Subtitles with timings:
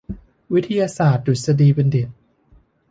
[0.53, 2.09] วิทยาศาสตร์ดุษฎีบัณฑิต